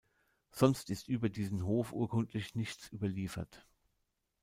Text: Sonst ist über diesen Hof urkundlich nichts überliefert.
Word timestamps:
Sonst 0.49 0.89
ist 0.89 1.07
über 1.09 1.29
diesen 1.29 1.63
Hof 1.63 1.91
urkundlich 1.91 2.55
nichts 2.55 2.91
überliefert. 2.91 3.67